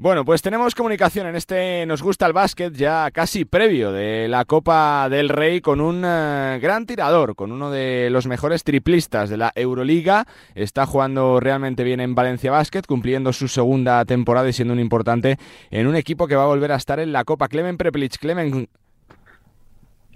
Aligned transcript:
Bueno, 0.00 0.24
pues 0.24 0.42
tenemos 0.42 0.76
comunicación 0.76 1.26
en 1.26 1.34
este 1.34 1.84
Nos 1.84 2.04
gusta 2.04 2.24
el 2.24 2.32
básquet 2.32 2.72
ya 2.72 3.10
casi 3.10 3.44
previo 3.44 3.90
de 3.90 4.28
la 4.28 4.44
Copa 4.44 5.08
del 5.08 5.28
Rey 5.28 5.60
con 5.60 5.80
un 5.80 6.04
eh, 6.06 6.60
gran 6.62 6.86
tirador, 6.86 7.34
con 7.34 7.50
uno 7.50 7.72
de 7.72 8.08
los 8.08 8.28
mejores 8.28 8.62
triplistas 8.62 9.28
de 9.28 9.38
la 9.38 9.50
Euroliga. 9.56 10.24
Está 10.54 10.86
jugando 10.86 11.40
realmente 11.40 11.82
bien 11.82 11.98
en 11.98 12.14
Valencia 12.14 12.52
Básquet, 12.52 12.86
cumpliendo 12.86 13.32
su 13.32 13.48
segunda 13.48 14.04
temporada 14.04 14.48
y 14.48 14.52
siendo 14.52 14.72
un 14.72 14.78
importante 14.78 15.36
en 15.72 15.88
un 15.88 15.96
equipo 15.96 16.28
que 16.28 16.36
va 16.36 16.44
a 16.44 16.46
volver 16.46 16.70
a 16.70 16.76
estar 16.76 17.00
en 17.00 17.10
la 17.10 17.24
Copa. 17.24 17.48
Clemen 17.48 17.76
Prepelic. 17.76 18.18
Clemen. 18.18 18.68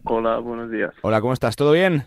Hola, 0.04 0.38
buenos 0.38 0.70
días. 0.70 0.94
Hola, 1.02 1.20
¿cómo 1.20 1.32
estás? 1.32 1.56
¿Todo 1.56 1.72
bien? 1.72 2.04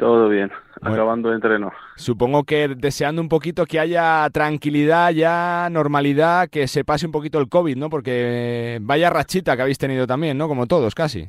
Todo 0.00 0.30
bien, 0.30 0.50
acabando 0.80 1.28
el 1.28 1.34
entreno. 1.34 1.72
Supongo 1.96 2.44
que 2.44 2.68
deseando 2.68 3.20
un 3.20 3.28
poquito 3.28 3.66
que 3.66 3.78
haya 3.78 4.26
tranquilidad, 4.30 5.10
ya 5.10 5.68
normalidad, 5.70 6.48
que 6.48 6.66
se 6.68 6.84
pase 6.84 7.04
un 7.04 7.12
poquito 7.12 7.38
el 7.38 7.50
COVID, 7.50 7.76
¿no? 7.76 7.90
Porque 7.90 8.78
vaya 8.80 9.10
rachita 9.10 9.54
que 9.56 9.60
habéis 9.60 9.76
tenido 9.76 10.06
también, 10.06 10.38
¿no? 10.38 10.48
Como 10.48 10.66
todos, 10.66 10.94
casi. 10.94 11.28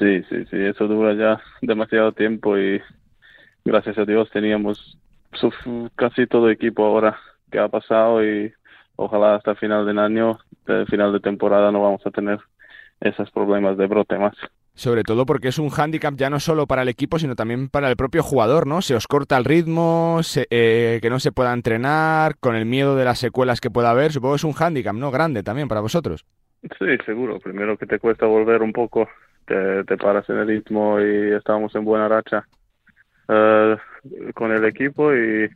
Sí, 0.00 0.20
sí, 0.28 0.44
sí, 0.50 0.56
eso 0.56 0.88
dura 0.88 1.14
ya 1.14 1.40
demasiado 1.62 2.10
tiempo 2.10 2.58
y 2.58 2.82
gracias 3.64 3.96
a 3.98 4.04
Dios 4.04 4.28
teníamos 4.32 4.98
casi 5.94 6.26
todo 6.26 6.50
equipo 6.50 6.84
ahora 6.84 7.16
que 7.52 7.60
ha 7.60 7.68
pasado 7.68 8.24
y 8.24 8.52
ojalá 8.96 9.36
hasta 9.36 9.52
el 9.52 9.58
final 9.58 9.86
del 9.86 10.00
año, 10.00 10.40
el 10.66 10.86
final 10.86 11.12
de 11.12 11.20
temporada 11.20 11.70
no 11.70 11.82
vamos 11.82 12.04
a 12.04 12.10
tener 12.10 12.40
esos 12.98 13.30
problemas 13.30 13.76
de 13.76 13.86
brote 13.86 14.18
más 14.18 14.34
sobre 14.76 15.02
todo 15.02 15.24
porque 15.24 15.48
es 15.48 15.58
un 15.58 15.70
hándicap 15.70 16.14
ya 16.16 16.30
no 16.30 16.38
solo 16.38 16.66
para 16.66 16.82
el 16.82 16.88
equipo, 16.88 17.18
sino 17.18 17.34
también 17.34 17.68
para 17.68 17.88
el 17.88 17.96
propio 17.96 18.22
jugador, 18.22 18.66
¿no? 18.66 18.82
Se 18.82 18.94
os 18.94 19.06
corta 19.06 19.36
el 19.38 19.44
ritmo, 19.44 20.20
eh, 20.50 20.98
que 21.00 21.10
no 21.10 21.18
se 21.18 21.32
pueda 21.32 21.52
entrenar, 21.54 22.36
con 22.38 22.54
el 22.54 22.66
miedo 22.66 22.94
de 22.94 23.06
las 23.06 23.18
secuelas 23.18 23.60
que 23.60 23.70
pueda 23.70 23.90
haber, 23.90 24.12
supongo 24.12 24.34
que 24.34 24.36
es 24.36 24.44
un 24.44 24.52
hándicap, 24.52 24.94
¿no? 24.94 25.10
Grande 25.10 25.42
también 25.42 25.66
para 25.66 25.80
vosotros. 25.80 26.26
Sí, 26.78 26.96
seguro. 27.06 27.38
Primero 27.40 27.76
que 27.78 27.86
te 27.86 27.98
cuesta 27.98 28.26
volver 28.26 28.62
un 28.62 28.72
poco, 28.72 29.08
te, 29.46 29.96
paras 29.96 30.28
en 30.28 30.38
el 30.38 30.46
ritmo 30.46 31.00
y 31.00 31.32
estamos 31.32 31.74
en 31.74 31.84
buena 31.84 32.08
racha 32.08 32.46
eh, 33.28 33.76
con 34.34 34.52
el 34.52 34.64
equipo 34.66 35.14
y, 35.14 35.48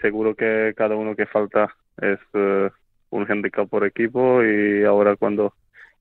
seguro 0.00 0.34
que 0.34 0.72
cada 0.76 0.94
uno 0.94 1.16
que 1.16 1.26
falta 1.26 1.74
es 2.00 2.18
uh, 2.34 2.68
un 3.10 3.24
hándicap 3.24 3.68
por 3.68 3.84
equipo 3.84 4.42
y 4.44 4.84
ahora 4.84 5.16
cuando 5.16 5.54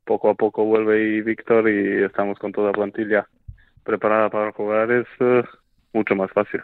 poco 0.09 0.31
a 0.31 0.33
poco 0.33 0.65
vuelve 0.65 1.03
y 1.03 1.21
Víctor 1.21 1.69
y 1.69 2.03
estamos 2.03 2.39
con 2.39 2.51
toda 2.51 2.71
plantilla 2.71 3.27
preparada 3.83 4.31
para 4.31 4.51
jugar 4.53 4.89
es 4.91 5.05
eh, 5.19 5.43
mucho 5.93 6.15
más 6.15 6.31
fácil. 6.31 6.61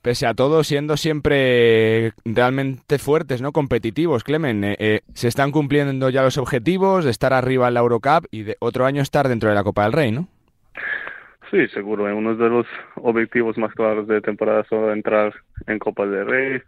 Pese 0.00 0.26
a 0.26 0.32
todo, 0.32 0.64
siendo 0.64 0.96
siempre 0.96 2.14
realmente 2.24 2.98
fuertes, 2.98 3.42
¿no? 3.42 3.52
Competitivos, 3.52 4.24
Clemen. 4.24 4.64
Eh, 4.64 4.76
eh, 4.78 5.00
se 5.12 5.28
están 5.28 5.50
cumpliendo 5.52 6.08
ya 6.08 6.22
los 6.22 6.38
objetivos 6.38 7.04
de 7.04 7.10
estar 7.10 7.34
arriba 7.34 7.68
en 7.68 7.74
la 7.74 7.80
Eurocup 7.80 8.24
y 8.30 8.44
de 8.44 8.56
otro 8.60 8.86
año 8.86 9.02
estar 9.02 9.28
dentro 9.28 9.50
de 9.50 9.54
la 9.54 9.62
Copa 9.62 9.82
del 9.82 9.92
Rey, 9.92 10.10
¿no? 10.10 10.26
Sí, 11.50 11.68
seguro. 11.68 12.04
Uno 12.16 12.34
de 12.34 12.48
los 12.48 12.66
objetivos 12.94 13.58
más 13.58 13.74
claros 13.74 14.08
de 14.08 14.22
temporada 14.22 14.62
es 14.62 14.72
entrar 14.72 15.34
en 15.66 15.78
Copa 15.78 16.06
del 16.06 16.26
Rey. 16.26 16.62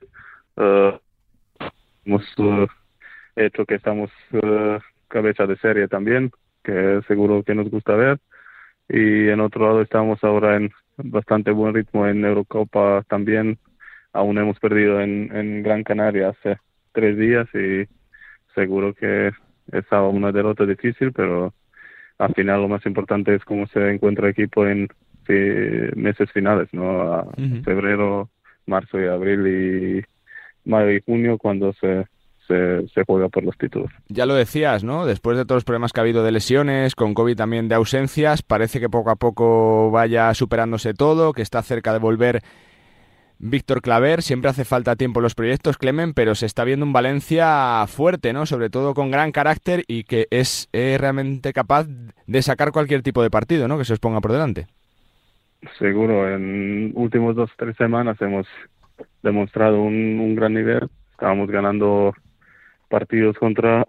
hemos 2.05 2.23
hecho 3.37 3.65
que 3.65 3.77
estamos 3.77 4.11
cabeza 5.15 5.47
de 5.47 5.57
serie 5.59 5.87
también, 5.87 6.33
que 6.65 7.01
seguro 7.07 7.45
que 7.45 7.55
nos 7.55 7.71
gusta 7.71 7.95
ver. 7.95 8.19
Y 8.89 9.29
en 9.29 9.41
otro 9.41 9.67
lado 9.67 9.81
estamos 9.81 10.23
ahora 10.25 10.57
en 10.57 10.73
bastante 10.97 11.53
buen 11.53 11.73
ritmo 11.73 12.07
en 12.09 12.25
Eurocopa 12.25 13.05
también. 13.09 13.59
Aún 14.13 14.39
hemos 14.39 14.59
perdido 14.59 15.01
en, 15.01 15.35
en 15.35 15.63
Gran 15.63 15.85
Canaria 15.85 16.31
hace 16.31 16.59
tres 16.93 17.17
días 17.17 17.47
y 17.55 17.87
seguro 18.55 18.93
que 18.93 19.31
estaba 19.73 20.09
una 20.09 20.33
derrota 20.33 20.67
difícil, 20.67 21.13
pero 21.13 21.55
al 22.19 22.35
final 22.35 22.63
lo 22.63 22.69
más 22.69 22.85
importante 22.87 23.35
es 23.35 23.45
cómo 23.45 23.67
se 23.69 23.91
encuentra 23.91 24.27
el 24.27 24.33
equipo 24.33 24.67
en 24.67 24.89
meses 25.97 26.31
finales, 26.33 26.69
¿no? 26.73 27.33
febrero, 27.65 28.31
marzo 28.67 29.01
y 29.01 29.07
abril 29.07 29.47
y 29.47 30.69
mayo 30.69 30.91
y 30.91 31.01
junio 31.01 31.39
cuando 31.39 31.73
se 31.75 32.07
se, 32.47 33.05
juega 33.07 33.29
por 33.29 33.45
los 33.45 33.57
títulos. 33.57 33.91
Ya 34.09 34.27
lo 34.27 34.35
decías, 34.35 34.85
¿no? 34.85 35.07
Después 35.07 35.37
de 35.37 35.45
todos 35.45 35.59
los 35.59 35.65
problemas 35.65 35.93
que 35.93 36.01
ha 36.01 36.03
habido 36.03 36.25
de 36.25 36.33
lesiones, 36.33 36.95
con 36.95 37.15
COVID 37.15 37.37
también 37.37 37.69
de 37.69 37.75
ausencias, 37.75 38.43
parece 38.43 38.81
que 38.81 38.89
poco 38.89 39.11
a 39.11 39.17
poco 39.17 39.91
vaya 39.91 40.33
superándose 40.35 40.95
todo, 40.95 41.33
que 41.33 41.43
está 41.43 41.63
cerca 41.63 41.93
de 41.93 41.99
volver 41.99 42.43
Víctor 43.39 43.83
Claver. 43.83 44.23
Siempre 44.23 44.51
hace 44.51 44.65
falta 44.65 44.97
tiempo 44.97 45.21
en 45.21 45.25
los 45.25 45.35
proyectos, 45.35 45.79
Clemen, 45.79 46.15
pero 46.15 46.35
se 46.35 46.47
está 46.47 46.65
viendo 46.65 46.87
un 46.87 46.93
Valencia 46.93 47.85
fuerte, 47.87 48.33
¿no? 48.33 48.47
Sobre 48.47 48.71
todo 48.71 48.95
con 48.95 49.11
gran 49.11 49.33
carácter 49.33 49.85
y 49.87 50.05
que 50.05 50.27
es 50.31 50.69
realmente 50.73 51.53
capaz 51.53 51.87
de 52.27 52.43
sacar 52.43 52.73
cualquier 52.73 53.03
tipo 53.03 53.23
de 53.23 53.31
partido, 53.31 53.69
¿no? 53.69 53.79
Que 53.79 53.85
se 53.85 53.93
os 53.93 54.01
ponga 54.01 54.21
por 54.21 54.33
delante. 54.33 54.67
Seguro, 55.79 56.29
en 56.29 56.93
últimos 56.95 57.35
dos 57.35 57.51
o 57.51 57.55
tres 57.57 57.77
semanas 57.77 58.21
hemos 58.21 58.47
demostrado 59.23 59.81
un, 59.81 60.21
un 60.21 60.35
gran 60.35 60.53
nivel. 60.53 60.89
Estábamos 61.13 61.51
ganando 61.51 62.13
partidos 62.95 63.37
contra 63.39 63.85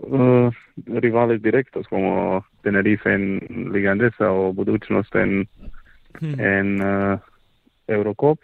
uh, 0.00 0.50
rivales 0.84 1.40
directos 1.40 1.88
como 1.88 2.44
Tenerife 2.62 3.10
en 3.10 3.70
Liga 3.72 3.92
Andesa 3.92 4.30
o 4.30 4.52
Budućnost 4.52 5.14
en, 5.14 5.48
hmm. 6.20 6.40
en 6.40 6.66
uh, 6.82 7.18
Eurocop, 7.88 8.38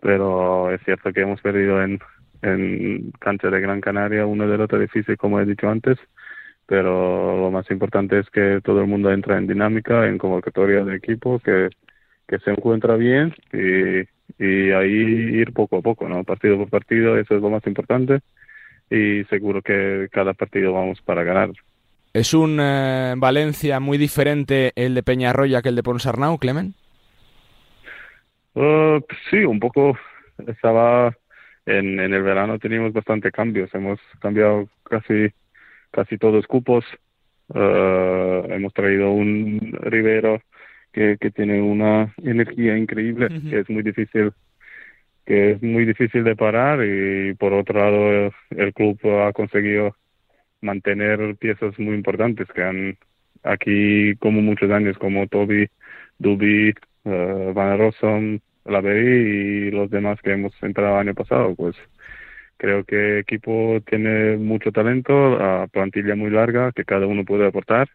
pero 0.00 0.70
es 0.70 0.82
cierto 0.84 1.14
que 1.14 1.22
hemos 1.22 1.40
perdido 1.40 1.82
en, 1.82 1.98
en 2.42 3.10
cancha 3.18 3.48
de 3.48 3.62
Gran 3.62 3.80
Canaria 3.80 4.26
una 4.26 4.46
derrota 4.46 4.78
difícil, 4.78 5.16
como 5.16 5.40
he 5.40 5.46
dicho 5.46 5.66
antes, 5.70 5.96
pero 6.66 7.40
lo 7.40 7.50
más 7.50 7.70
importante 7.70 8.18
es 8.18 8.28
que 8.28 8.60
todo 8.62 8.82
el 8.82 8.86
mundo 8.86 9.10
entra 9.10 9.38
en 9.38 9.46
dinámica, 9.46 10.06
en 10.06 10.18
convocatoria 10.18 10.84
de 10.84 10.96
equipo, 10.96 11.38
que, 11.38 11.70
que 12.28 12.38
se 12.40 12.50
encuentra 12.50 12.96
bien 12.96 13.34
y, 13.54 14.00
y 14.44 14.72
ahí 14.72 15.40
ir 15.40 15.54
poco 15.54 15.78
a 15.78 15.80
poco, 15.80 16.06
¿no? 16.06 16.22
Partido 16.24 16.58
por 16.58 16.68
partido, 16.68 17.16
eso 17.16 17.34
es 17.34 17.40
lo 17.40 17.48
más 17.48 17.66
importante 17.66 18.20
y 18.90 19.24
seguro 19.24 19.62
que 19.62 20.08
cada 20.10 20.34
partido 20.34 20.72
vamos 20.72 21.00
para 21.02 21.22
ganar. 21.22 21.50
¿Es 22.12 22.34
un 22.34 22.58
eh, 22.60 23.14
Valencia 23.16 23.80
muy 23.80 23.98
diferente 23.98 24.72
el 24.76 24.94
de 24.94 25.02
Peñarroya 25.02 25.62
que 25.62 25.68
el 25.68 25.76
de 25.76 25.82
Ponsarnau, 25.82 26.38
Clemen? 26.38 26.74
Uh, 28.54 29.00
sí, 29.30 29.44
un 29.44 29.60
poco. 29.60 29.96
Estaba 30.46 31.14
en, 31.66 32.00
en 32.00 32.14
el 32.14 32.22
verano 32.22 32.58
teníamos 32.58 32.92
bastante 32.92 33.30
cambios. 33.30 33.72
Hemos 33.74 34.00
cambiado 34.20 34.68
casi 34.84 35.28
casi 35.90 36.18
todos 36.18 36.46
cupos. 36.46 36.84
Uh, 37.48 38.50
hemos 38.52 38.72
traído 38.74 39.10
un 39.10 39.76
Rivero 39.80 40.40
que, 40.92 41.16
que 41.20 41.30
tiene 41.30 41.62
una 41.62 42.12
energía 42.22 42.76
increíble, 42.76 43.28
que 43.48 43.60
es 43.60 43.70
muy 43.70 43.82
difícil 43.82 44.32
que 45.28 45.50
es 45.52 45.62
muy 45.62 45.84
difícil 45.84 46.24
de 46.24 46.34
parar 46.36 46.80
y 46.82 47.34
por 47.34 47.52
otro 47.52 47.78
lado 47.78 48.32
el, 48.48 48.72
club 48.72 48.98
ha 49.22 49.32
conseguido 49.34 49.94
mantener 50.62 51.36
piezas 51.36 51.78
muy 51.78 51.94
importantes 51.96 52.48
que 52.54 52.62
han 52.62 52.98
aquí 53.42 54.16
como 54.16 54.40
muchos 54.40 54.70
años 54.70 54.96
como 54.96 55.26
Toby, 55.26 55.68
Duby, 56.18 56.74
uh, 57.04 57.52
Van 57.52 57.78
Rossum, 57.78 58.38
Laveri 58.64 59.68
y 59.68 59.70
los 59.70 59.90
demás 59.90 60.18
que 60.22 60.32
hemos 60.32 60.54
entrado 60.62 60.94
el 60.94 61.08
año 61.08 61.14
pasado 61.14 61.54
pues 61.54 61.76
creo 62.56 62.84
que 62.84 62.96
el 62.96 63.18
equipo 63.18 63.82
tiene 63.86 64.38
mucho 64.38 64.72
talento, 64.72 65.14
a 65.42 65.66
plantilla 65.66 66.16
muy 66.16 66.30
larga 66.30 66.72
que 66.72 66.86
cada 66.86 67.06
uno 67.06 67.26
puede 67.26 67.46
aportar 67.46 67.90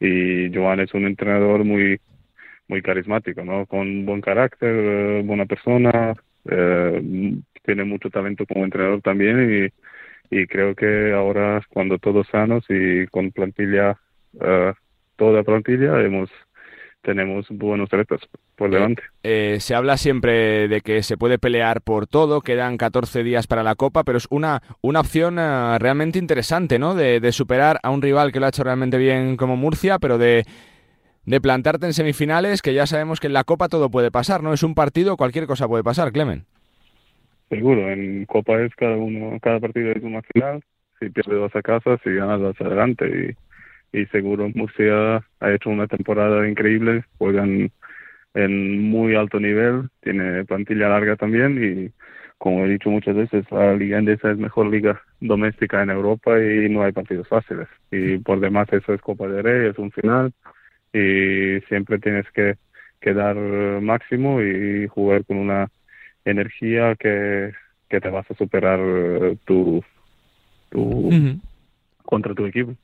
y 0.00 0.52
Joan 0.52 0.80
es 0.80 0.92
un 0.92 1.06
entrenador 1.06 1.62
muy 1.64 2.00
muy 2.66 2.82
carismático, 2.82 3.44
¿no? 3.44 3.66
Con 3.66 4.06
buen 4.06 4.22
carácter, 4.22 4.74
eh, 4.74 5.22
buena 5.24 5.46
persona, 5.46 6.16
eh, 6.50 7.02
tiene 7.62 7.84
mucho 7.84 8.10
talento 8.10 8.44
como 8.46 8.64
entrenador 8.64 9.00
también 9.00 9.70
y, 10.30 10.36
y 10.36 10.46
creo 10.46 10.74
que 10.74 11.12
ahora 11.12 11.62
cuando 11.70 11.98
todos 11.98 12.26
sanos 12.28 12.64
y 12.68 13.06
con 13.08 13.32
plantilla, 13.32 13.98
uh, 14.34 14.72
toda 15.16 15.42
plantilla, 15.42 16.00
hemos 16.00 16.30
tenemos 17.02 17.46
buenos 17.50 17.90
retos 17.90 18.22
por 18.56 18.70
delante. 18.70 19.02
Eh, 19.22 19.58
se 19.60 19.74
habla 19.74 19.98
siempre 19.98 20.68
de 20.68 20.80
que 20.80 21.02
se 21.02 21.18
puede 21.18 21.38
pelear 21.38 21.82
por 21.82 22.06
todo, 22.06 22.40
quedan 22.40 22.78
14 22.78 23.22
días 23.22 23.46
para 23.46 23.62
la 23.62 23.74
Copa, 23.74 24.04
pero 24.04 24.16
es 24.16 24.26
una, 24.30 24.62
una 24.80 25.00
opción 25.00 25.36
realmente 25.36 26.18
interesante, 26.18 26.78
¿no? 26.78 26.94
De, 26.94 27.20
de, 27.20 27.32
superar 27.32 27.78
a 27.82 27.90
un 27.90 28.00
rival 28.00 28.32
que 28.32 28.40
lo 28.40 28.46
ha 28.46 28.48
hecho 28.48 28.64
realmente 28.64 28.96
bien 28.96 29.36
como 29.36 29.54
Murcia, 29.54 29.98
pero 29.98 30.16
de, 30.16 30.46
de 31.26 31.40
plantarte 31.40 31.86
en 31.86 31.94
semifinales, 31.94 32.62
que 32.62 32.74
ya 32.74 32.86
sabemos 32.86 33.20
que 33.20 33.28
en 33.28 33.32
la 33.32 33.44
Copa 33.44 33.68
todo 33.68 33.90
puede 33.90 34.10
pasar, 34.10 34.42
¿no? 34.42 34.52
Es 34.52 34.62
un 34.62 34.74
partido, 34.74 35.16
cualquier 35.16 35.46
cosa 35.46 35.68
puede 35.68 35.84
pasar, 35.84 36.12
Clemen. 36.12 36.44
Seguro, 37.48 37.90
en 37.90 38.24
Copa 38.26 38.60
es 38.60 38.74
cada 38.74 38.96
uno, 38.96 39.38
cada 39.40 39.60
partido 39.60 39.92
es 39.92 40.02
una 40.02 40.22
final, 40.22 40.62
si 40.98 41.10
pierdes 41.10 41.40
vas 41.40 41.56
a 41.56 41.62
casa, 41.62 41.98
si 42.02 42.12
ganas 42.14 42.40
vas 42.40 42.60
adelante 42.60 43.36
y, 43.92 44.06
seguro 44.06 44.50
Murcia 44.54 45.24
ha 45.38 45.52
hecho 45.52 45.70
una 45.70 45.86
temporada 45.86 46.48
increíble, 46.48 47.04
juegan 47.18 47.70
en 48.34 48.90
muy 48.90 49.14
alto 49.14 49.38
nivel, 49.38 49.88
tiene 50.00 50.44
plantilla 50.44 50.88
larga 50.88 51.14
también 51.14 51.62
y 51.62 51.92
como 52.38 52.64
he 52.64 52.68
dicho 52.68 52.90
muchas 52.90 53.14
veces, 53.14 53.44
la 53.52 53.74
liga 53.74 53.98
endesa 53.98 54.32
es 54.32 54.36
mejor 54.36 54.66
liga 54.66 55.00
doméstica 55.20 55.82
en 55.82 55.90
Europa 55.90 56.38
y 56.40 56.68
no 56.68 56.82
hay 56.82 56.92
partidos 56.92 57.28
fáciles. 57.28 57.68
Y 57.90 58.18
por 58.18 58.40
demás 58.40 58.66
eso 58.72 58.92
es 58.92 59.00
Copa 59.00 59.28
de 59.28 59.40
Rey, 59.40 59.70
es 59.70 59.78
un 59.78 59.92
final 59.92 60.32
y 60.94 61.60
siempre 61.68 61.98
tienes 61.98 62.24
que, 62.30 62.54
que 63.00 63.12
dar 63.12 63.36
máximo 63.36 64.40
y 64.40 64.86
jugar 64.88 65.24
con 65.24 65.36
una 65.36 65.68
energía 66.24 66.94
que, 66.94 67.52
que 67.88 68.00
te 68.00 68.08
vas 68.08 68.30
a 68.30 68.34
superar 68.34 68.78
tu, 69.44 69.82
tu 70.70 71.10
contra 72.04 72.34
tu 72.34 72.46
equipo. 72.46 72.74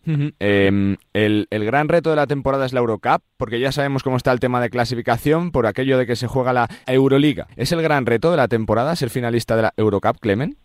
Em, 0.40 0.96
el, 1.12 1.46
el, 1.50 1.64
gran 1.64 1.88
reto 1.88 2.10
de 2.10 2.16
la 2.16 2.26
temporada 2.26 2.66
es 2.66 2.72
la 2.72 2.80
Eurocup, 2.80 3.22
porque 3.36 3.60
ya 3.60 3.70
sabemos 3.70 4.02
cómo 4.02 4.16
está 4.16 4.32
el 4.32 4.40
tema 4.40 4.60
de 4.60 4.70
clasificación 4.70 5.52
por 5.52 5.66
aquello 5.66 5.98
de 5.98 6.06
que 6.06 6.16
se 6.16 6.26
juega 6.26 6.52
la 6.52 6.68
Euroliga. 6.86 7.46
¿Es 7.56 7.70
el 7.72 7.82
gran 7.82 8.06
reto 8.06 8.30
de 8.30 8.38
la 8.38 8.48
temporada 8.48 8.96
ser 8.96 9.10
finalista 9.10 9.56
de 9.56 9.62
la 9.62 9.72
Eurocup, 9.76 10.18
Clemen? 10.20 10.56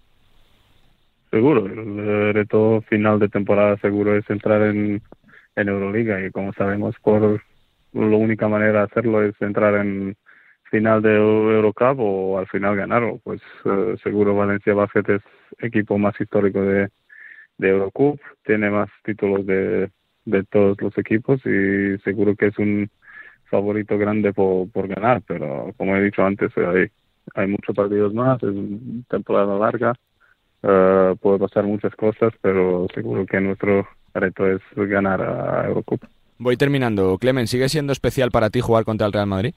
Seguro, 1.31 1.65
el 1.65 2.33
reto 2.33 2.81
final 2.87 3.19
de 3.19 3.27
temporada 3.27 3.77
seguro 3.77 4.17
es 4.17 4.27
entrar 4.29 4.61
en, 4.61 5.01
en 5.55 5.69
Euroliga 5.69 6.23
y 6.25 6.31
como 6.31 6.53
sabemos 6.53 6.95
por 7.01 7.41
la 7.93 8.17
única 8.17 8.47
manera 8.47 8.79
de 8.79 8.85
hacerlo 8.85 9.23
es 9.23 9.39
entrar 9.41 9.75
en 9.75 10.15
final 10.69 11.01
de 11.01 11.15
Eurocup 11.15 11.99
o 11.99 12.37
al 12.37 12.47
final 12.47 12.75
ganarlo. 12.75 13.19
Pues 13.23 13.41
eh, 13.65 13.95
seguro 14.03 14.35
Valencia 14.35 14.73
Basket 14.73 15.15
es 15.15 15.21
equipo 15.59 15.97
más 15.97 16.19
histórico 16.19 16.61
de, 16.61 16.89
de 17.57 17.69
Eurocup, 17.69 18.19
tiene 18.43 18.69
más 18.69 18.89
títulos 19.03 19.45
de, 19.45 19.89
de 20.25 20.43
todos 20.43 20.81
los 20.81 20.97
equipos 20.97 21.39
y 21.45 21.97
seguro 21.99 22.35
que 22.35 22.47
es 22.47 22.57
un 22.57 22.89
favorito 23.45 23.97
grande 23.97 24.33
por, 24.33 24.69
por 24.71 24.87
ganar, 24.87 25.21
pero 25.25 25.71
como 25.77 25.95
he 25.95 26.03
dicho 26.03 26.23
antes, 26.25 26.51
hay, 26.57 26.87
hay 27.35 27.47
muchos 27.47 27.75
partidos 27.75 28.13
más, 28.13 28.41
es 28.43 28.49
una 28.49 29.03
temporada 29.07 29.57
larga, 29.57 29.93
uh, 30.63 31.15
puede 31.17 31.39
pasar 31.39 31.63
muchas 31.63 31.95
cosas, 31.95 32.33
pero 32.41 32.87
seguro 32.93 33.25
que 33.25 33.39
nuestro 33.39 33.87
reto 34.19 34.47
es 34.47 34.61
ganar 34.75 35.21
a 35.21 35.67
Eurocup. 35.67 36.03
Voy 36.37 36.57
terminando. 36.57 37.17
Clemen, 37.17 37.47
¿sigue 37.47 37.69
siendo 37.69 37.93
especial 37.93 38.31
para 38.31 38.49
ti 38.49 38.61
jugar 38.61 38.83
contra 38.83 39.07
el 39.07 39.13
Real 39.13 39.27
Madrid? 39.27 39.53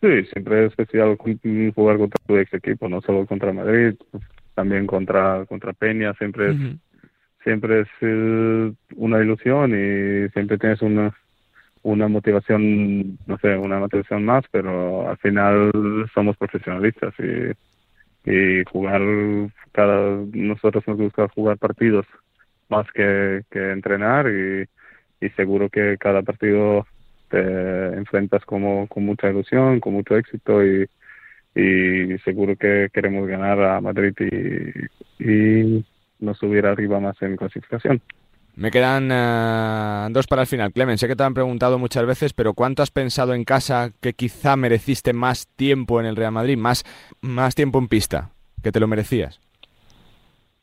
Sí, 0.00 0.24
siempre 0.32 0.66
es 0.66 0.70
especial 0.70 1.16
jugar 1.74 1.96
contra 1.96 2.22
tu 2.26 2.36
ex 2.36 2.52
equipo, 2.52 2.88
no 2.90 3.00
solo 3.00 3.24
contra 3.24 3.54
Madrid, 3.54 3.94
también 4.54 4.86
contra 4.86 5.44
contra 5.46 5.72
Peña 5.72 6.14
siempre 6.14 6.50
es 6.50 6.56
siempre 7.42 7.80
es 7.80 7.88
eh, 8.00 8.72
una 8.96 9.20
ilusión 9.20 9.70
y 9.72 10.28
siempre 10.30 10.58
tienes 10.58 10.80
una 10.82 11.14
una 11.82 12.08
motivación 12.08 13.18
no 13.26 13.38
sé 13.38 13.56
una 13.56 13.78
motivación 13.78 14.24
más 14.24 14.44
pero 14.50 15.08
al 15.08 15.18
final 15.18 15.70
somos 16.14 16.36
profesionalistas 16.36 17.12
y 17.18 17.52
y 18.30 18.64
jugar 18.64 19.02
cada 19.72 20.16
nosotros 20.32 20.84
nos 20.86 20.96
gusta 20.96 21.28
jugar 21.28 21.58
partidos 21.58 22.06
más 22.68 22.86
que, 22.92 23.42
que 23.50 23.72
entrenar 23.72 24.28
y, 24.28 24.64
y 25.24 25.30
seguro 25.30 25.68
que 25.68 25.96
cada 25.98 26.22
partido 26.22 26.86
te 27.28 27.38
enfrentas 27.94 28.44
como 28.44 28.86
con 28.88 29.04
mucha 29.04 29.30
ilusión 29.30 29.80
con 29.80 29.94
mucho 29.94 30.16
éxito 30.16 30.64
y 30.64 30.86
y 31.54 32.18
seguro 32.24 32.56
que 32.56 32.88
queremos 32.92 33.28
ganar 33.28 33.62
a 33.62 33.80
Madrid 33.80 34.12
y, 34.18 35.24
y 35.24 35.84
no 36.18 36.34
subir 36.34 36.66
arriba 36.66 36.98
más 36.98 37.20
en 37.22 37.36
clasificación. 37.36 38.00
Me 38.56 38.70
quedan 38.70 39.10
uh, 39.10 40.12
dos 40.12 40.26
para 40.26 40.42
el 40.42 40.48
final. 40.48 40.72
Clemen, 40.72 40.98
sé 40.98 41.08
que 41.08 41.16
te 41.16 41.24
han 41.24 41.34
preguntado 41.34 41.78
muchas 41.78 42.06
veces, 42.06 42.32
pero 42.32 42.54
¿cuánto 42.54 42.82
has 42.82 42.90
pensado 42.90 43.34
en 43.34 43.44
casa 43.44 43.90
que 44.00 44.12
quizá 44.12 44.56
mereciste 44.56 45.12
más 45.12 45.48
tiempo 45.56 46.00
en 46.00 46.06
el 46.06 46.16
Real 46.16 46.32
Madrid, 46.32 46.56
más, 46.56 46.84
más 47.20 47.54
tiempo 47.54 47.78
en 47.78 47.88
pista, 47.88 48.30
que 48.62 48.70
te 48.70 48.78
lo 48.78 48.86
merecías? 48.86 49.40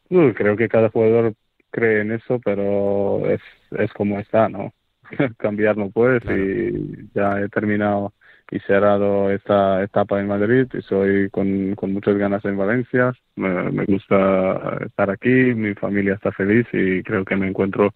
Creo 0.09 0.57
que 0.57 0.68
cada 0.68 0.89
jugador 0.89 1.33
cree 1.71 2.01
en 2.01 2.12
eso, 2.12 2.39
pero 2.44 3.25
es, 3.29 3.41
es 3.71 3.91
como 3.94 4.19
está, 4.19 4.50
¿no? 4.50 4.73
Cambiar 5.38 5.77
no 5.77 5.89
puedes 5.89 6.23
y 6.25 7.09
ya 7.13 7.41
he 7.41 7.50
terminado 7.50 8.13
y 8.51 8.59
cerrado 8.59 9.31
esta 9.31 9.81
etapa 9.81 10.19
en 10.19 10.27
Madrid 10.27 10.68
y 10.73 10.81
soy 10.81 11.29
con, 11.29 11.73
con 11.75 11.94
muchas 11.94 12.18
ganas 12.18 12.44
en 12.44 12.57
Valencia. 12.57 13.13
Me, 13.35 13.85
gusta 13.85 14.77
estar 14.85 15.09
aquí, 15.09 15.29
mi 15.29 15.73
familia 15.73 16.15
está 16.15 16.33
feliz 16.33 16.68
y 16.73 17.01
creo 17.01 17.23
que 17.23 17.38
me 17.38 17.47
encuentro 17.47 17.94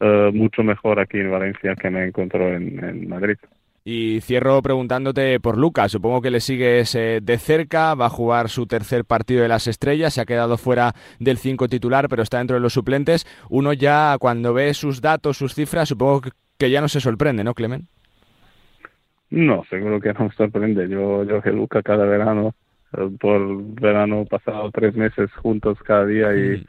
uh, 0.00 0.30
mucho 0.32 0.62
mejor 0.62 1.00
aquí 1.00 1.18
en 1.18 1.30
Valencia 1.30 1.74
que 1.76 1.88
me 1.88 2.04
encuentro 2.04 2.46
en, 2.48 2.84
en 2.84 3.08
Madrid. 3.08 3.38
Y 3.84 4.20
cierro 4.20 4.60
preguntándote 4.60 5.40
por 5.40 5.56
Lucas. 5.56 5.92
Supongo 5.92 6.20
que 6.20 6.30
le 6.30 6.40
sigues 6.40 6.94
eh, 6.94 7.20
de 7.22 7.38
cerca. 7.38 7.94
Va 7.94 8.06
a 8.06 8.10
jugar 8.10 8.48
su 8.48 8.66
tercer 8.66 9.04
partido 9.04 9.42
de 9.42 9.48
las 9.48 9.66
estrellas. 9.66 10.14
Se 10.14 10.20
ha 10.20 10.26
quedado 10.26 10.58
fuera 10.58 10.94
del 11.18 11.38
5 11.38 11.68
titular, 11.68 12.08
pero 12.08 12.22
está 12.22 12.38
dentro 12.38 12.56
de 12.56 12.60
los 12.60 12.74
suplentes. 12.74 13.26
Uno 13.48 13.72
ya, 13.72 14.16
cuando 14.20 14.52
ve 14.52 14.74
sus 14.74 15.00
datos, 15.00 15.38
sus 15.38 15.54
cifras, 15.54 15.88
supongo 15.88 16.22
que 16.58 16.70
ya 16.70 16.80
no 16.80 16.88
se 16.88 17.00
sorprende, 17.00 17.42
¿no, 17.42 17.54
Clemen? 17.54 17.88
No, 19.30 19.64
seguro 19.70 20.00
que 20.00 20.12
no 20.12 20.24
me 20.24 20.32
sorprende. 20.32 20.88
Yo, 20.88 21.24
yo 21.24 21.40
que 21.40 21.50
Luca 21.50 21.82
cada 21.82 22.04
verano, 22.04 22.54
eh, 22.92 23.08
por 23.18 23.62
verano 23.80 24.24
pasado 24.24 24.70
tres 24.72 24.94
meses 24.94 25.32
juntos 25.34 25.78
cada 25.84 26.04
día 26.04 26.34
y, 26.34 26.66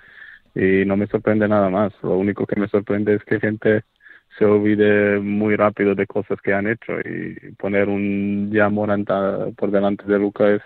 y 0.55 0.85
no 0.85 0.95
me 0.95 1.07
sorprende 1.07 1.47
nada 1.47 1.69
más. 1.69 1.91
Lo 2.03 2.17
único 2.17 2.45
que 2.45 2.59
me 2.59 2.67
sorprende 2.67 3.15
es 3.15 3.23
que 3.23 3.39
gente 3.39 3.83
se 4.37 4.45
olvide 4.45 5.19
muy 5.19 5.55
rápido 5.55 5.95
de 5.95 6.07
cosas 6.07 6.39
que 6.41 6.53
han 6.53 6.67
hecho 6.67 6.99
y 6.99 7.53
poner 7.57 7.89
un 7.89 8.49
ya 8.51 8.69
Moranta 8.69 9.47
por 9.57 9.71
delante 9.71 10.05
de 10.05 10.19
Luca 10.19 10.49
es, 10.49 10.61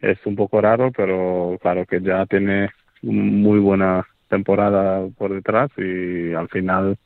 es 0.00 0.18
un 0.24 0.36
poco 0.36 0.60
raro, 0.60 0.92
pero 0.92 1.58
claro 1.60 1.86
que 1.86 2.00
ya 2.00 2.24
tiene 2.26 2.70
muy 3.02 3.58
buena 3.58 4.06
temporada 4.28 5.06
por 5.18 5.32
detrás 5.32 5.70
y 5.76 6.32
al 6.32 6.48
final 6.48 6.96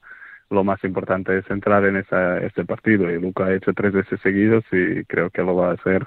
lo 0.50 0.62
más 0.62 0.82
importante 0.84 1.38
es 1.38 1.50
entrar 1.50 1.84
en 1.84 1.96
esa, 1.96 2.38
este 2.38 2.64
partido. 2.64 3.10
Y 3.10 3.20
Luca 3.20 3.46
ha 3.46 3.54
hecho 3.54 3.72
tres 3.72 3.92
veces 3.92 4.20
seguidos 4.20 4.64
y 4.70 5.04
creo 5.04 5.30
que 5.30 5.42
lo 5.42 5.56
va 5.56 5.70
a 5.70 5.74
hacer 5.74 6.06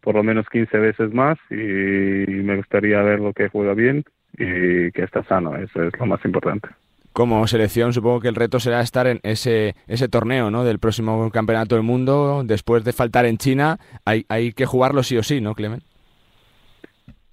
por 0.00 0.14
lo 0.14 0.22
menos 0.22 0.48
15 0.48 0.78
veces 0.78 1.12
más 1.12 1.36
y 1.50 1.54
me 1.54 2.56
gustaría 2.56 3.02
ver 3.02 3.18
lo 3.18 3.32
que 3.32 3.48
juega 3.48 3.74
bien 3.74 4.04
y 4.34 4.92
que 4.92 5.02
está 5.02 5.24
sano. 5.24 5.56
Eso 5.56 5.82
es 5.82 5.98
lo 5.98 6.06
más 6.06 6.24
importante. 6.24 6.68
Como 7.16 7.46
selección, 7.46 7.94
supongo 7.94 8.20
que 8.20 8.28
el 8.28 8.34
reto 8.34 8.60
será 8.60 8.82
estar 8.82 9.06
en 9.06 9.20
ese, 9.22 9.74
torneo 10.10 10.50
¿no? 10.50 10.64
del 10.64 10.78
próximo 10.78 11.30
campeonato 11.30 11.74
del 11.74 11.82
mundo. 11.82 12.42
Después 12.44 12.84
de 12.84 12.92
faltar 12.92 13.24
en 13.24 13.38
China, 13.38 13.78
hay, 14.04 14.52
que 14.52 14.66
jugarlo 14.66 15.02
sí 15.02 15.16
o 15.16 15.22
sí, 15.22 15.40
¿no, 15.40 15.54
Clemen? 15.54 15.80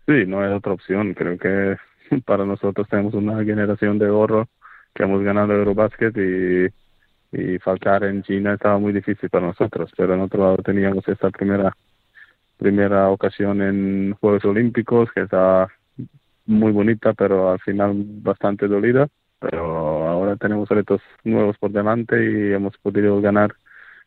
Sí, 0.05 0.23
no 0.25 0.39
hay 0.39 0.53
otra 0.53 0.71
opción. 0.71 1.13
Creo 1.13 1.37
que 1.37 1.75
para 2.25 2.45
nosotros 2.45 2.87
tenemos 2.87 3.13
una 3.13 3.43
generación 3.43 3.99
de 3.99 4.09
oro 4.09 4.47
que 4.95 5.03
hemos 5.03 5.21
ganado 5.21 5.51
Eurobasket 5.51 6.15
y, 7.33 7.59
faltar 7.59 8.05
en 8.05 8.23
China 8.23 8.53
estaba 8.53 8.79
muy 8.79 8.93
difícil 8.93 9.29
para 9.29 9.47
nosotros, 9.47 9.91
pero 9.97 10.13
en 10.13 10.21
otro 10.21 10.43
lado 10.43 10.57
teníamos 10.63 11.05
esta 11.09 11.29
primera 11.29 11.75
primera 12.55 13.09
ocasión 13.09 13.61
en 13.61 14.13
Juegos 14.13 14.45
Olímpicos 14.45 15.11
que 15.11 15.23
estaba 15.23 15.67
muy 16.45 16.71
bonita, 16.71 17.11
pero 17.11 17.51
al 17.51 17.59
final 17.59 17.91
bastante 18.21 18.69
dolida. 18.69 19.09
Pero 19.43 19.82
tenemos 20.37 20.69
retos 20.69 21.01
nuevos 21.23 21.57
por 21.57 21.71
delante 21.71 22.15
y 22.23 22.53
hemos 22.53 22.77
podido 22.77 23.21
ganar 23.21 23.53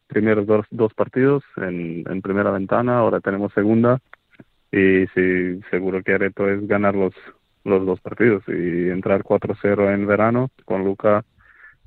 primeros 0.07 0.47
dos, 0.47 0.67
dos 0.71 0.95
partidos 0.95 1.43
en, 1.57 2.05
en 2.09 2.23
primera 2.23 2.51
ventana, 2.51 2.99
ahora 2.99 3.21
tenemos 3.21 3.53
segunda 3.53 4.01
y 4.71 5.07
sí, 5.15 5.61
seguro 5.71 6.03
que 6.03 6.13
el 6.13 6.21
reto 6.21 6.49
es 6.49 6.67
ganar 6.67 6.95
los, 6.95 7.15
los 7.65 7.85
dos 7.87 8.01
partidos 8.01 8.45
y 8.49 8.91
entrar 8.91 9.23
4-0 9.23 9.95
en 9.95 10.07
verano 10.07 10.51
con 10.65 10.85
Luca 10.85 11.25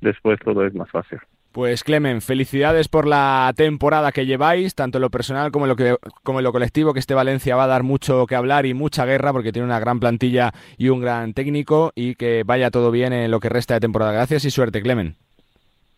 después 0.00 0.38
todo 0.40 0.66
es 0.66 0.74
más 0.74 0.90
fácil. 0.90 1.20
Pues 1.52 1.82
Clemen, 1.82 2.20
felicidades 2.20 2.86
por 2.86 3.08
la 3.08 3.52
temporada 3.56 4.12
que 4.12 4.24
lleváis, 4.24 4.76
tanto 4.76 4.98
en 4.98 5.02
lo 5.02 5.10
personal 5.10 5.50
como 5.50 5.64
en 5.64 5.70
lo, 5.70 5.76
que, 5.76 5.88
en 5.88 6.44
lo 6.44 6.52
colectivo, 6.52 6.92
que 6.92 7.00
este 7.00 7.14
Valencia 7.14 7.56
va 7.56 7.64
a 7.64 7.66
dar 7.66 7.82
mucho 7.82 8.24
que 8.26 8.36
hablar 8.36 8.66
y 8.66 8.74
mucha 8.74 9.04
guerra 9.04 9.32
porque 9.32 9.50
tiene 9.50 9.66
una 9.66 9.80
gran 9.80 9.98
plantilla 9.98 10.52
y 10.78 10.90
un 10.90 11.00
gran 11.00 11.34
técnico 11.34 11.90
y 11.96 12.14
que 12.14 12.44
vaya 12.44 12.70
todo 12.70 12.92
bien 12.92 13.12
en 13.12 13.32
lo 13.32 13.40
que 13.40 13.48
resta 13.48 13.74
de 13.74 13.80
temporada. 13.80 14.12
Gracias 14.12 14.44
y 14.44 14.50
suerte, 14.50 14.80
Clemen. 14.80 15.16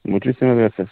Muchísimas 0.05 0.57
gracias. 0.57 0.89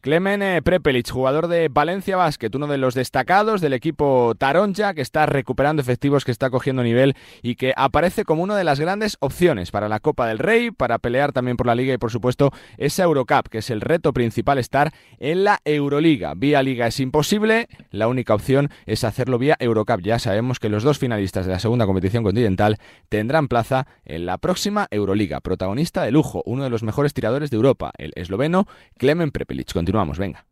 Clemen 0.00 0.40
eh, 0.40 0.62
Prepelic, 0.62 1.10
jugador 1.10 1.46
de 1.46 1.68
Valencia 1.68 2.16
Basket, 2.16 2.48
uno 2.54 2.66
de 2.66 2.78
los 2.78 2.94
destacados 2.94 3.60
del 3.60 3.74
equipo 3.74 4.34
Taronja, 4.38 4.94
que 4.94 5.02
está 5.02 5.26
recuperando 5.26 5.82
efectivos, 5.82 6.24
que 6.24 6.30
está 6.30 6.48
cogiendo 6.48 6.82
nivel 6.82 7.14
y 7.42 7.56
que 7.56 7.74
aparece 7.76 8.24
como 8.24 8.42
una 8.42 8.56
de 8.56 8.64
las 8.64 8.80
grandes 8.80 9.18
opciones 9.20 9.70
para 9.70 9.90
la 9.90 10.00
Copa 10.00 10.26
del 10.26 10.38
Rey, 10.38 10.70
para 10.70 10.98
pelear 10.98 11.32
también 11.32 11.58
por 11.58 11.66
la 11.66 11.74
Liga 11.74 11.92
y, 11.92 11.98
por 11.98 12.10
supuesto, 12.10 12.50
esa 12.78 13.02
Eurocup, 13.02 13.48
que 13.50 13.58
es 13.58 13.68
el 13.68 13.82
reto 13.82 14.14
principal 14.14 14.56
estar 14.56 14.94
en 15.18 15.44
la 15.44 15.60
Euroliga. 15.66 16.32
Vía 16.34 16.62
Liga 16.62 16.86
es 16.86 16.98
imposible, 16.98 17.68
la 17.90 18.08
única 18.08 18.34
opción 18.34 18.70
es 18.86 19.04
hacerlo 19.04 19.36
vía 19.36 19.58
Eurocup. 19.60 20.00
Ya 20.00 20.18
sabemos 20.18 20.60
que 20.60 20.70
los 20.70 20.82
dos 20.82 20.98
finalistas 20.98 21.44
de 21.44 21.52
la 21.52 21.58
segunda 21.58 21.84
competición 21.84 22.24
continental 22.24 22.78
tendrán 23.10 23.48
plaza 23.48 23.86
en 24.06 24.24
la 24.24 24.38
próxima 24.38 24.88
Euroliga. 24.90 25.40
Protagonista 25.40 26.04
de 26.04 26.10
lujo, 26.10 26.42
uno 26.46 26.64
de 26.64 26.70
los 26.70 26.82
mejores 26.82 27.12
tiradores 27.12 27.50
de 27.50 27.56
Europa, 27.56 27.92
el 27.98 28.12
esloveno 28.16 28.66
Clemen 28.96 29.30
Prepelic. 29.30 29.68
Continuamos, 29.90 30.18
venga. 30.18 30.49